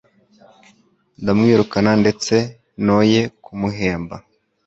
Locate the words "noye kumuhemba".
2.85-4.15